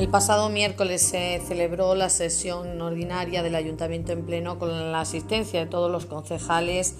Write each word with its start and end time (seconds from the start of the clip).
El 0.00 0.08
pasado 0.08 0.48
miércoles 0.48 1.02
se 1.02 1.42
celebró 1.46 1.94
la 1.94 2.08
sesión 2.08 2.80
ordinaria 2.80 3.42
del 3.42 3.54
Ayuntamiento 3.54 4.12
en 4.12 4.24
pleno 4.24 4.58
con 4.58 4.92
la 4.92 5.02
asistencia 5.02 5.60
de 5.60 5.66
todos 5.66 5.90
los 5.90 6.06
concejales, 6.06 6.94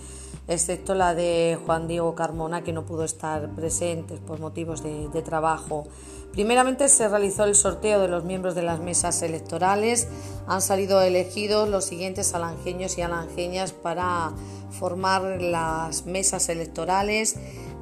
excepto 0.48 0.94
la 0.94 1.14
de 1.14 1.58
Juan 1.64 1.88
Diego 1.88 2.14
Carmona, 2.14 2.62
que 2.62 2.74
no 2.74 2.84
pudo 2.84 3.04
estar 3.04 3.48
presente 3.54 4.18
por 4.18 4.38
motivos 4.38 4.82
de, 4.82 5.22
trabajo. 5.22 5.84
Primeramente 6.32 6.90
se 6.90 7.08
realizó 7.08 7.44
el 7.44 7.54
sorteo 7.54 8.00
de 8.00 8.08
los 8.08 8.24
miembros 8.24 8.54
de 8.54 8.64
las 8.64 8.80
mesas 8.80 9.22
electorales. 9.22 10.06
Han 10.46 10.60
salido 10.60 11.00
elegidos 11.00 11.70
los 11.70 11.86
siguientes 11.86 12.34
alangeños 12.34 12.98
y 12.98 13.00
alangeñas 13.00 13.72
para 13.72 14.32
formar 14.78 15.22
las 15.40 16.04
mesas 16.04 16.50
electorales 16.50 17.36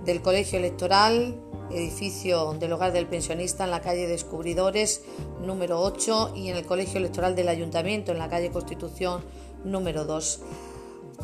del 0.05 0.23
Colegio 0.23 0.61
Electoral, 0.61 1.35
edificio 1.71 2.53
del 2.55 2.73
Hogar 2.73 2.93
del 2.93 3.07
Pensionista 3.07 3.65
en 3.65 3.71
la 3.71 3.81
calle 3.81 4.07
Descubridores 4.07 5.03
número 5.45 5.81
8 5.81 6.33
y 6.37 6.49
en 6.49 6.57
el 6.57 6.67
Colegio 6.67 6.99
Electoral 6.99 7.35
del 7.35 7.49
Ayuntamiento 7.49 8.13
en 8.13 8.19
la 8.19 8.29
calle 8.29 8.51
Constitución 8.51 9.23
número 9.65 10.05
2. 10.05 10.41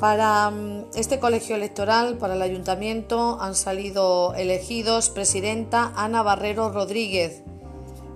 Para 0.00 0.50
mm, 0.50 0.86
este 0.96 1.20
colegio 1.20 1.54
electoral, 1.54 2.18
para 2.18 2.34
el 2.34 2.42
ayuntamiento, 2.42 3.38
han 3.40 3.54
salido 3.54 4.34
elegidos 4.34 5.08
presidenta 5.10 5.92
Ana 5.94 6.22
Barrero 6.22 6.72
Rodríguez, 6.72 7.42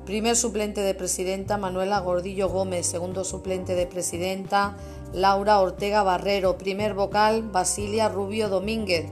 primer 0.05 0.35
suplente 0.37 0.81
de 0.81 0.95
presidenta 0.95 1.57
Manuela 1.57 2.01
Gordillo 2.01 2.49
Gómez, 2.49 2.87
segundo 2.87 3.25
suplente 3.25 3.75
de 3.75 3.87
presidenta 3.87 4.77
Laura 5.13 5.61
Ortega 5.61 6.03
Barrero, 6.03 6.59
primer 6.59 6.95
vocal 6.95 7.43
Basilia 7.43 8.09
Rubio 8.09 8.49
Domínguez, 8.49 9.07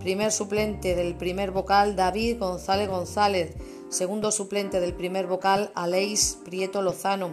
Primer 0.00 0.32
suplente 0.32 0.94
del 0.94 1.14
primer 1.14 1.50
vocal 1.50 1.96
David 1.96 2.38
González 2.38 2.88
González. 2.88 3.54
Segundo 3.88 4.30
suplente 4.30 4.80
del 4.80 4.94
primer 4.94 5.26
vocal 5.26 5.70
Aleix 5.74 6.38
Prieto 6.44 6.82
Lozano. 6.82 7.30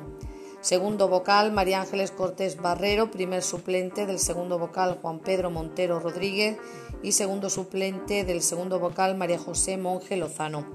Segundo 0.61 1.07
vocal 1.07 1.51
María 1.51 1.81
Ángeles 1.81 2.11
Cortés 2.11 2.57
Barrero. 2.61 3.11
Primer 3.11 3.41
suplente 3.41 4.05
del 4.05 4.19
segundo 4.19 4.59
vocal 4.59 4.99
Juan 5.01 5.19
Pedro 5.19 5.49
Montero 5.49 5.99
Rodríguez. 5.99 6.57
Y 7.01 7.13
segundo 7.13 7.49
suplente 7.49 8.23
del 8.23 8.41
segundo 8.41 8.79
vocal 8.79 9.15
María 9.15 9.39
José 9.39 9.77
Monje 9.77 10.17
Lozano. 10.17 10.65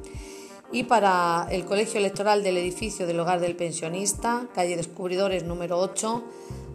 Y 0.72 0.84
para 0.84 1.46
el 1.50 1.64
colegio 1.64 2.00
electoral 2.00 2.42
del 2.42 2.56
edificio 2.56 3.06
del 3.06 3.20
hogar 3.20 3.38
del 3.38 3.54
pensionista, 3.54 4.48
calle 4.54 4.76
Descubridores 4.76 5.44
número 5.44 5.78
8, 5.78 6.24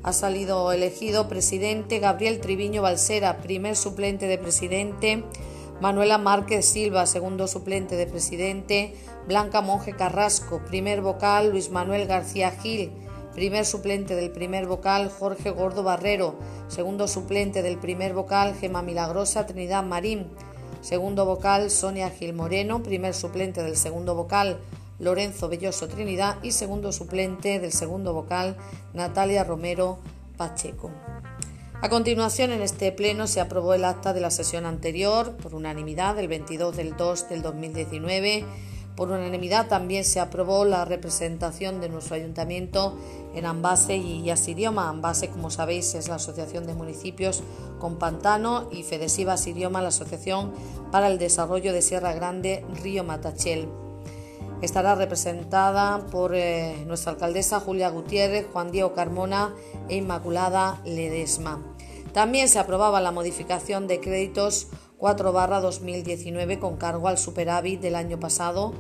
ha 0.04 0.14
salido 0.14 0.72
elegido 0.72 1.28
presidente 1.28 2.00
Gabriel 2.00 2.40
Triviño 2.40 2.82
Balsera, 2.82 3.38
primer 3.38 3.76
suplente 3.76 4.28
de 4.28 4.38
presidente 4.38 5.24
Manuela 5.82 6.18
Márquez 6.18 6.66
Silva, 6.66 7.06
segundo 7.06 7.48
suplente 7.48 7.96
de 7.96 8.08
presidente 8.08 8.94
Blanca 9.28 9.62
Monje 9.62 9.94
Carrasco, 9.94 10.62
primer 10.68 11.02
vocal 11.02 11.52
Luis 11.52 11.70
Manuel 11.70 12.08
García 12.08 12.52
Gil, 12.52 12.92
primer 13.34 13.66
suplente 13.66 14.16
del 14.16 14.32
primer 14.32 14.68
vocal 14.68 15.10
Jorge 15.10 15.52
Gordo 15.52 15.84
Barrero, 15.84 16.36
segundo 16.68 17.08
suplente 17.08 17.62
del 17.62 17.78
primer 17.78 18.14
vocal 18.14 18.56
Gema 18.56 18.82
Milagrosa 18.82 19.46
Trinidad 19.46 19.84
Marín, 19.84 20.28
segundo 20.82 21.26
vocal 21.26 21.70
Sonia 21.70 22.10
Gil 22.10 22.34
Moreno, 22.34 22.82
primer 22.84 23.14
suplente 23.14 23.64
del 23.64 23.76
segundo 23.76 24.16
vocal 24.16 24.60
Lorenzo 25.00 25.48
Belloso 25.48 25.88
Trinidad 25.88 26.38
y 26.44 26.52
segundo 26.52 26.92
suplente 26.92 27.60
del 27.60 27.72
segundo 27.72 28.14
vocal 28.14 28.58
Natalia 28.94 29.44
Romero 29.44 30.00
Pacheco. 30.38 30.92
A 31.82 31.88
continuación, 31.88 32.52
en 32.52 32.62
este 32.62 32.92
pleno 32.92 33.26
se 33.26 33.40
aprobó 33.40 33.74
el 33.74 33.86
acta 33.86 34.12
de 34.12 34.20
la 34.20 34.32
sesión 34.32 34.66
anterior 34.66 35.38
por 35.38 35.56
unanimidad 35.56 36.16
del 36.16 36.28
22 36.28 36.76
del 36.76 36.98
2 36.98 37.30
del 37.30 37.42
2019. 37.42 38.44
Por 38.98 39.12
unanimidad 39.12 39.68
también 39.70 40.04
se 40.04 40.20
aprobó 40.20 40.66
la 40.66 40.84
representación 40.84 41.80
de 41.80 41.88
nuestro 41.88 42.18
ayuntamiento 42.18 42.98
en 43.34 43.46
Ambase 43.46 43.96
y 43.96 44.30
Asirioma. 44.30 44.90
Ambase, 44.90 45.30
como 45.30 45.50
sabéis, 45.52 45.96
es 45.96 46.10
la 46.10 46.16
Asociación 46.16 46.68
de 46.68 46.74
Municipios 46.74 47.44
con 47.80 47.98
Pantano 47.98 48.68
y 48.74 48.84
Fedesiva 48.84 49.34
Asirioma, 49.34 49.82
la 49.82 49.88
Asociación 49.88 50.52
para 50.92 51.08
el 51.08 51.18
Desarrollo 51.18 51.72
de 51.72 51.82
Sierra 51.82 52.12
Grande 52.12 52.66
Río 52.84 53.06
Matachel. 53.06 53.70
Estará 54.62 54.96
representada 54.96 56.06
por 56.08 56.36
eh, 56.36 56.84
nuestra 56.86 57.14
alcaldesa 57.14 57.62
Julia 57.62 57.90
Gutiérrez, 57.90 58.46
Juan 58.52 58.72
Diego 58.72 58.94
Carmona 58.94 59.54
e 59.88 59.96
Inmaculada 59.96 60.82
Ledesma. 60.84 61.64
También 62.12 62.50
se 62.50 62.60
aprobaba 62.60 63.00
la 63.00 63.12
modificación 63.12 63.88
de 63.88 64.02
créditos 64.02 64.68
4 64.98 65.32
2019 65.32 66.60
con 66.60 66.76
cargo 66.76 67.08
al 67.08 67.18
superávit 67.18 67.80
del 67.80 67.96
año 67.96 68.20
pasado 68.20 68.74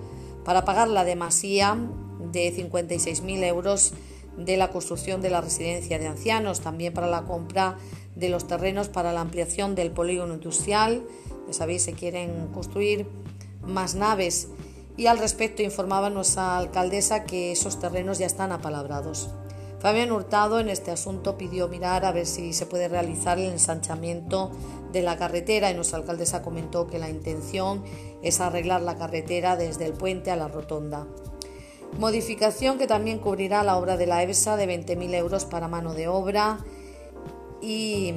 para 0.44 0.66
pagar 0.66 0.90
la 0.90 1.06
demasía 1.06 1.78
de 2.20 2.54
56.000 2.54 3.44
euros 3.46 3.94
de 4.38 4.58
la 4.58 4.72
construcción 4.72 5.22
de 5.22 5.30
la 5.30 5.42
residencia 5.42 5.98
de 5.98 6.08
ancianos, 6.08 6.60
también 6.60 6.94
para 6.94 7.08
la 7.08 7.24
compra 7.24 7.78
de 8.16 8.30
los 8.30 8.48
terrenos 8.48 8.90
para 8.90 9.14
la 9.14 9.22
ampliación 9.22 9.76
del 9.76 9.92
polígono 9.92 10.34
industrial. 10.34 11.04
Ya 11.48 11.54
sabéis, 11.54 11.84
se 11.84 11.94
quieren 11.94 12.48
construir 12.48 13.08
más 13.62 13.96
naves 13.96 14.50
y 15.00 15.08
al 15.08 15.18
respecto 15.18 15.64
informaba 15.64 16.10
nuestra 16.10 16.58
alcaldesa 16.58 17.24
que 17.24 17.54
esos 17.54 17.80
terrenos 17.80 18.18
ya 18.18 18.26
están 18.26 18.52
apalabrados. 18.52 19.30
Fabián 19.80 20.12
Hurtado 20.12 20.60
en 20.60 20.68
este 20.68 20.92
asunto 20.92 21.38
pidió 21.38 21.70
mirar 21.70 22.04
a 22.04 22.12
ver 22.12 22.26
si 22.26 22.52
se 22.52 22.66
puede 22.66 22.90
realizar 22.90 23.40
el 23.40 23.50
ensanchamiento 23.50 24.52
de 24.92 25.02
la 25.02 25.16
carretera 25.16 25.72
y 25.72 25.74
nuestra 25.74 26.00
alcaldesa 26.00 26.42
comentó 26.42 26.88
que 26.88 27.00
la 27.00 27.10
intención 27.10 27.82
es 28.22 28.42
arreglar 28.42 28.82
la 28.82 28.98
carretera 28.98 29.56
desde 29.56 29.86
el 29.86 29.94
puente 29.94 30.32
a 30.32 30.36
la 30.36 30.50
rotonda. 30.50 31.08
Modificación 31.98 32.78
que 32.78 32.86
también 32.86 33.20
cubrirá 33.20 33.64
la 33.64 33.78
obra 33.78 33.96
de 33.96 34.06
la 34.06 34.22
EBSA 34.22 34.58
de 34.58 34.68
20.000 34.68 35.14
euros 35.14 35.46
para 35.46 35.70
mano 35.70 35.94
de 35.94 36.10
obra 36.10 36.58
y 37.62 38.16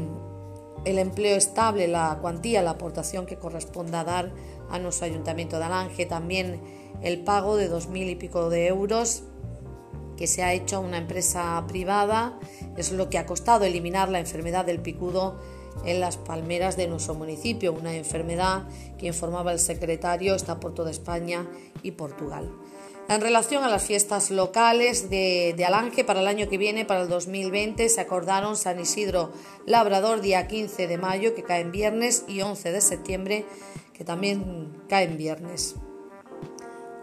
el 0.85 0.99
empleo 0.99 1.37
estable, 1.37 1.87
la 1.87 2.19
cuantía, 2.21 2.61
la 2.61 2.71
aportación 2.71 3.25
que 3.25 3.37
corresponda 3.37 4.03
dar 4.03 4.33
a 4.73 4.79
nuestro 4.79 5.07
ayuntamiento 5.07 5.59
de 5.59 5.65
Alange, 5.65 6.07
también 6.07 6.61
el 7.03 7.23
pago 7.23 7.57
de 7.57 7.69
dos 7.69 7.89
mil 7.89 8.09
y 8.09 8.17
pico 8.17 8.51
de 8.51 8.67
euros 8.67 9.25
que 10.17 10.27
se 10.27 10.43
ha 10.43 10.53
hecho 10.53 10.77
a 10.77 10.81
una 10.81 10.99
empresa 10.99 11.65
privada, 11.69 12.39
es 12.77 12.93
lo 12.93 13.11
que 13.11 13.19
ha 13.19 13.27
costado 13.27 13.65
eliminar 13.65 14.09
la 14.09 14.21
enfermedad 14.21 14.65
del 14.65 14.81
picudo 14.81 15.41
en 15.85 16.01
las 16.01 16.17
palmeras 16.17 16.77
de 16.77 16.87
nuestro 16.87 17.15
municipio, 17.15 17.73
una 17.73 17.95
enfermedad 17.95 18.65
que 18.99 19.07
informaba 19.07 19.53
el 19.53 19.59
secretario 19.59 20.35
está 20.35 20.61
por 20.61 20.75
toda 20.75 20.91
España 20.91 21.47
y 21.83 21.93
Portugal. 21.93 22.51
En 23.09 23.21
relación 23.21 23.65
a 23.65 23.69
las 23.69 23.83
fiestas 23.83 24.31
locales 24.31 25.11
de, 25.11 25.63
Alange 25.67 26.05
para 26.05 26.21
el 26.21 26.27
año 26.27 26.49
que 26.49 26.57
viene, 26.57 26.85
para 26.85 27.03
el 27.03 27.09
2020, 27.09 27.89
se 27.89 28.01
acordaron 28.01 28.57
San 28.57 28.81
Isidro 28.81 29.33
Labrador 29.67 30.21
día 30.21 30.47
15 30.47 30.87
de 30.87 30.99
mayo, 30.99 31.35
que 31.35 31.43
cae 31.43 31.61
en 31.61 31.73
viernes, 31.73 32.25
y 32.29 32.41
11 32.41 32.73
de 32.73 32.81
septiembre, 32.81 33.45
que 33.93 34.05
también 34.05 34.73
cae 34.89 35.05
en 35.05 35.19
viernes. 35.19 35.75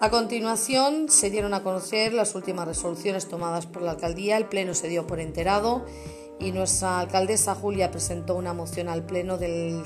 A 0.01 0.09
continuación 0.09 1.09
se 1.09 1.30
dieron 1.30 1.53
a 1.53 1.62
conocer 1.62 2.13
las 2.13 2.34
últimas 2.34 2.66
resoluciones 2.66 3.28
tomadas 3.28 3.66
por 3.66 3.81
la 3.81 3.91
alcaldía, 3.91 4.38
el 4.38 4.46
pleno 4.46 4.74
se 4.74 4.88
dio 4.88 5.06
por 5.06 5.19
enterado 5.19 5.86
y 6.39 6.51
nuestra 6.51 7.00
alcaldesa 7.00 7.55
Julia 7.55 7.91
presentó 7.91 8.35
una 8.35 8.53
moción 8.53 8.89
al 8.89 9.03
pleno 9.03 9.38
del 9.38 9.83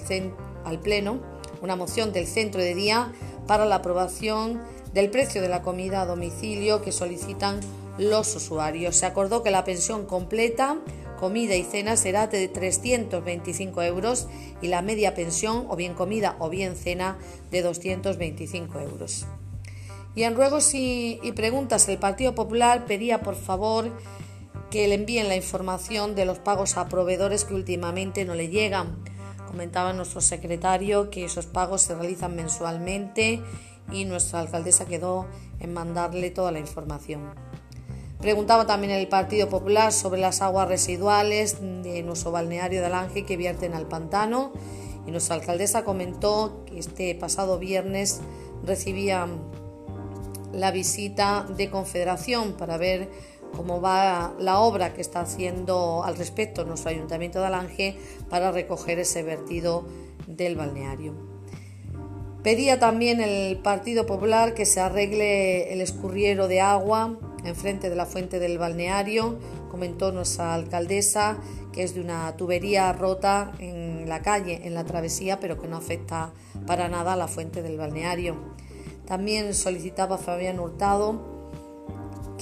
al 0.63 0.79
pleno, 0.79 1.19
una 1.61 1.75
moción 1.75 2.13
del 2.13 2.27
centro 2.27 2.61
de 2.61 2.75
día 2.75 3.11
para 3.47 3.65
la 3.65 3.75
aprobación 3.75 4.61
del 4.93 5.09
precio 5.09 5.41
de 5.41 5.49
la 5.49 5.61
comida 5.61 6.01
a 6.01 6.05
domicilio 6.05 6.81
que 6.81 6.91
solicitan 6.91 7.59
los 7.97 8.35
usuarios. 8.35 8.95
Se 8.95 9.05
acordó 9.05 9.43
que 9.43 9.51
la 9.51 9.63
pensión 9.63 10.05
completa, 10.05 10.77
comida 11.19 11.55
y 11.55 11.63
cena 11.63 11.97
será 11.97 12.27
de 12.27 12.47
325 12.47 13.81
euros 13.81 14.27
y 14.61 14.67
la 14.67 14.81
media 14.81 15.15
pensión, 15.15 15.65
o 15.69 15.75
bien 15.75 15.93
comida 15.93 16.35
o 16.39 16.49
bien 16.49 16.75
cena, 16.75 17.17
de 17.51 17.61
225 17.61 18.79
euros. 18.79 19.25
Y 20.15 20.23
en 20.23 20.35
ruegos 20.35 20.73
y, 20.73 21.19
preguntas, 21.35 21.88
el 21.89 21.97
Partido 21.97 22.35
Popular 22.35 22.85
pedía 22.85 23.21
por 23.21 23.35
favor 23.35 23.91
que 24.73 24.87
le 24.87 24.95
envíen 24.95 25.27
la 25.27 25.35
información 25.35 26.15
de 26.15 26.25
los 26.25 26.39
pagos 26.39 26.77
a 26.77 26.87
proveedores 26.87 27.45
que 27.45 27.53
últimamente 27.53 28.25
no 28.25 28.33
le 28.33 28.47
llegan. 28.47 28.97
Comentaba 29.45 29.93
nuestro 29.93 30.19
secretario 30.19 31.11
que 31.11 31.25
esos 31.25 31.45
pagos 31.45 31.83
se 31.83 31.93
realizan 31.93 32.35
mensualmente 32.35 33.39
y 33.91 34.05
nuestra 34.05 34.39
alcaldesa 34.39 34.87
quedó 34.87 35.27
en 35.59 35.75
mandarle 35.75 36.31
toda 36.31 36.51
la 36.51 36.57
información. 36.57 37.35
Preguntaba 38.19 38.65
también 38.65 38.93
el 38.93 39.07
Partido 39.07 39.47
Popular 39.47 39.93
sobre 39.93 40.19
las 40.19 40.41
aguas 40.41 40.67
residuales 40.67 41.61
de 41.61 42.01
nuestro 42.01 42.31
balneario 42.31 42.79
de 42.79 42.87
Alange 42.87 43.25
que 43.25 43.37
vierten 43.37 43.75
al 43.75 43.87
pantano 43.87 44.53
y 45.05 45.11
nuestra 45.11 45.35
alcaldesa 45.35 45.83
comentó 45.83 46.63
que 46.65 46.79
este 46.79 47.13
pasado 47.13 47.59
viernes 47.59 48.21
recibían 48.65 49.39
la 50.51 50.71
visita 50.71 51.45
de 51.47 51.69
Confederación 51.69 52.53
para 52.53 52.77
ver 52.77 53.11
cómo 53.55 53.81
va 53.81 54.33
la 54.39 54.59
obra 54.59 54.94
que 54.94 55.01
está 55.01 55.21
haciendo 55.21 56.03
al 56.03 56.17
respecto 56.17 56.65
nuestro 56.65 56.89
Ayuntamiento 56.89 57.39
de 57.39 57.45
Alange 57.45 57.97
para 58.29 58.51
recoger 58.51 59.00
ese 59.00 59.23
vertido 59.23 59.85
del 60.27 60.55
balneario. 60.55 61.13
Pedía 62.44 62.77
también 62.77 63.21
el 63.21 63.57
Partido 63.59 64.05
Popular 64.05 64.53
que 64.53 64.65
se 64.65 64.81
arregle 64.81 65.71
el 65.71 65.79
escurriero 65.79 66.50
de 66.50 66.59
agua 66.59 67.17
enfrente 67.45 67.89
de 67.89 67.95
la 67.95 68.05
fuente 68.05 68.39
del 68.39 68.57
balneario. 68.57 69.38
Comentó 69.69 70.11
nuestra 70.11 70.53
alcaldesa 70.53 71.38
que 71.71 71.83
es 71.83 71.95
de 71.95 72.01
una 72.01 72.35
tubería 72.38 72.91
rota 72.94 73.53
en 73.59 74.07
la 74.07 74.21
calle, 74.21 74.61
en 74.67 74.73
la 74.75 74.83
travesía, 74.83 75.39
pero 75.39 75.59
que 75.59 75.67
no 75.67 75.77
afecta 75.77 76.31
para 76.67 76.89
nada 76.89 77.13
a 77.13 77.15
la 77.15 77.27
fuente 77.27 77.63
del 77.63 77.77
balneario. 77.77 78.35
También 79.06 79.53
solicitaba 79.53 80.17
Fabián 80.17 80.59
Hurtado 80.59 81.32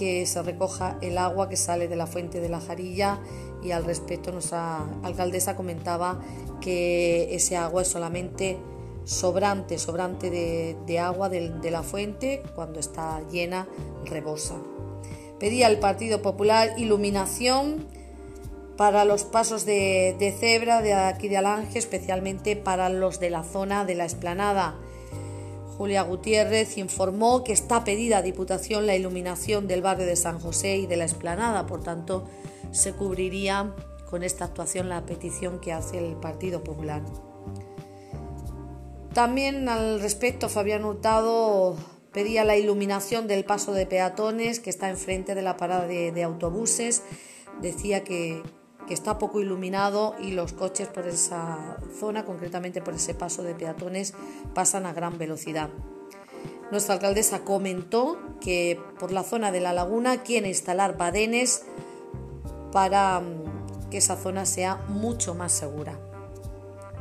que 0.02 0.26
se 0.26 0.42
recoja 0.42 0.98
el 1.02 1.20
agua 1.20 1.48
que 1.48 1.56
sale 1.56 1.88
de 1.88 1.96
la 1.96 2.08
fuente 2.08 2.40
de 2.40 2.50
la 2.50 2.60
Jarilla 2.60 3.20
y 3.62 3.70
al 3.70 3.86
respecto 3.86 4.32
nuestra 4.32 4.84
alcaldesa 5.04 5.56
comentaba 5.56 6.20
que 6.60 7.36
ese 7.36 7.56
agua 7.56 7.84
es 7.84 7.90
solamente 7.90 8.58
sobrante, 9.04 9.78
sobrante 9.78 10.32
de, 10.32 11.00
agua 11.00 11.30
de, 11.30 11.70
la 11.70 11.84
fuente, 11.84 12.42
cuando 12.56 12.80
está 12.80 13.22
llena 13.30 13.68
rebosa. 14.04 14.56
Pedía 15.40 15.68
al 15.68 15.78
Partido 15.78 16.24
Popular 16.24 16.74
iluminación 16.78 17.86
para 18.78 19.06
los 19.06 19.24
pasos 19.24 19.66
de, 19.68 20.16
de, 20.18 20.32
cebra 20.32 20.82
de 20.82 20.94
aquí 20.94 21.28
de 21.28 21.38
Alange, 21.38 21.78
especialmente 21.78 22.56
para 22.56 22.90
los 22.90 23.20
de 23.20 23.30
la 23.30 23.44
zona 23.44 23.86
de 23.86 23.94
la 23.94 24.06
explanada. 24.06 24.80
Julia 25.82 26.04
Gutiérrez 26.04 26.78
informó 26.78 27.44
que 27.44 27.54
está 27.54 27.84
pedida 27.84 28.20
a 28.20 28.22
Diputación 28.22 28.86
la 28.86 28.96
iluminación 28.96 29.68
del 29.68 29.82
barrio 29.82 30.06
de 30.06 30.16
San 30.16 30.40
José 30.40 30.78
y 30.78 30.86
de 30.86 30.96
la 30.96 31.06
explanada, 31.06 31.66
por 31.66 31.82
tanto 31.82 32.28
se 32.70 32.94
cubriría 32.94 33.74
con 34.08 34.22
esta 34.22 34.46
actuación 34.46 34.90
la 34.90 35.08
petición 35.08 35.60
que 35.60 35.74
hace 35.74 35.98
el 35.98 36.18
Partido 36.18 36.64
Popular. 36.64 37.02
También 39.16 39.68
al 39.70 40.00
respecto, 40.02 40.50
Fabián 40.50 40.86
Hurtado 40.86 41.76
pedía 42.14 42.46
la 42.46 42.58
iluminación 42.58 43.28
del 43.28 43.44
paso 43.44 43.74
de 43.74 43.88
peatones 43.88 44.60
que 44.60 44.70
está 44.70 44.88
enfrente 44.88 45.34
de 45.34 45.42
la 45.42 45.58
parada 45.58 45.88
de, 45.88 46.24
autobuses. 46.24 47.02
Decía 47.60 48.04
que, 48.04 48.44
que, 48.88 48.94
está 48.94 49.18
poco 49.18 49.40
iluminado 49.40 50.16
y 50.20 50.32
los 50.32 50.54
coches 50.54 50.88
por 50.88 51.08
esa 51.08 51.78
zona, 52.00 52.26
concretamente 52.26 52.82
por 52.82 52.94
ese 52.94 53.14
paso 53.14 53.44
de 53.44 53.56
peatones, 53.56 54.14
pasan 54.54 54.86
a 54.86 54.94
gran 54.94 55.18
velocidad. 55.18 55.70
Nuestra 56.72 56.96
alcaldesa 56.96 57.42
comentó 57.42 58.18
que 58.40 58.80
por 59.00 59.12
la 59.12 59.24
zona 59.24 59.52
de 59.52 59.60
la 59.60 59.74
laguna 59.74 60.24
quiere 60.24 60.48
instalar 60.48 60.98
badenes 60.98 61.64
para 62.72 63.20
mm, 63.20 63.90
que 63.90 63.98
esa 63.98 64.16
zona 64.16 64.46
sea 64.46 64.78
mucho 64.88 65.36
más 65.36 65.52
segura. 65.52 66.00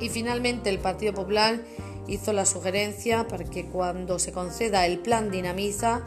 Y 0.00 0.08
finalmente 0.08 0.70
el 0.70 0.78
Partido 0.78 1.14
Popular 1.14 1.60
hizo 2.08 2.32
la 2.32 2.46
sugerencia 2.46 3.28
para 3.28 3.44
que 3.44 3.66
cuando 3.66 4.18
se 4.18 4.32
conceda 4.32 4.86
el 4.86 4.98
plan 4.98 5.30
Dinamiza, 5.30 6.02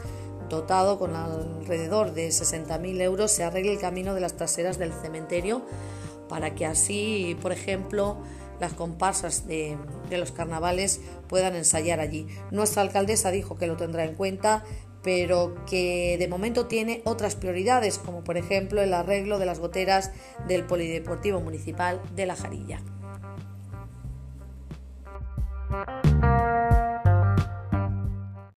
dotado 0.48 0.98
con 0.98 1.14
alrededor 1.16 2.12
de 2.12 2.28
60.000 2.28 3.00
euros, 3.00 3.30
se 3.30 3.44
arregle 3.44 3.72
el 3.72 3.80
camino 3.80 4.14
de 4.14 4.20
las 4.20 4.36
traseras 4.36 4.78
del 4.78 4.92
cementerio 4.92 5.62
para 6.28 6.54
que 6.54 6.66
así, 6.66 7.36
por 7.42 7.52
ejemplo, 7.52 8.18
las 8.60 8.72
comparsas 8.72 9.46
de, 9.46 9.76
de, 10.08 10.18
los 10.18 10.32
carnavales 10.32 11.00
puedan 11.28 11.54
ensayar 11.54 12.00
allí. 12.00 12.26
Nuestra 12.50 12.82
alcaldesa 12.82 13.30
dijo 13.30 13.56
que 13.56 13.66
lo 13.66 13.76
tendrá 13.76 14.04
en 14.04 14.14
cuenta, 14.14 14.64
pero 15.02 15.54
que 15.66 16.16
de 16.18 16.28
momento 16.28 16.66
tiene 16.66 17.02
otras 17.04 17.36
prioridades, 17.36 17.98
como 17.98 18.24
por 18.24 18.36
ejemplo 18.36 18.80
el 18.80 18.94
arreglo 18.94 19.38
de 19.38 19.46
las 19.46 19.60
goteras 19.60 20.12
del 20.48 20.64
Polideportivo 20.64 21.40
Municipal 21.40 22.00
de 22.16 22.26
La 22.26 22.36
Jarilla. 22.36 22.80